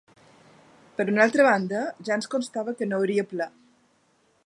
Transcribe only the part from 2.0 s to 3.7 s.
ja ens constava que no hi hauria ple.